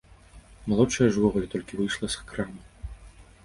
Малодшая 0.71 1.09
ж 1.11 1.21
увогуле 1.21 1.47
толькі 1.53 1.79
выйшла 1.81 2.13
з 2.15 2.27
крамы. 2.33 2.61